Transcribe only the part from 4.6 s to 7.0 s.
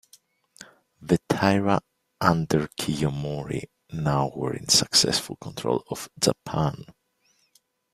successful control of Japan.